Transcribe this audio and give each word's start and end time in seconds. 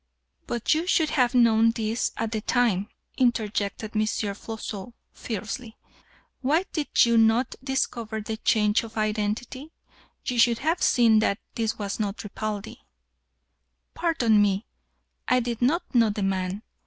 "But 0.47 0.73
you 0.73 0.87
should 0.87 1.11
have 1.11 1.35
known 1.35 1.69
this 1.69 2.11
at 2.17 2.31
the 2.31 2.41
time," 2.41 2.89
interjected 3.19 3.95
M. 3.95 4.01
Floçon, 4.01 4.93
fiercely. 5.13 5.77
"Why 6.41 6.65
did 6.73 6.87
you 7.05 7.19
not 7.19 7.53
discover 7.63 8.19
the 8.19 8.37
change 8.37 8.81
of 8.81 8.97
identity? 8.97 9.71
You 10.25 10.39
should 10.39 10.57
have 10.57 10.81
seen 10.81 11.19
that 11.19 11.37
this 11.53 11.77
was 11.77 11.99
not 11.99 12.17
Ripaldi." 12.23 12.77
"Pardon 13.93 14.41
me. 14.41 14.65
I 15.27 15.39
did 15.39 15.61
not 15.61 15.93
know 15.93 16.09
the 16.09 16.23
man. 16.23 16.63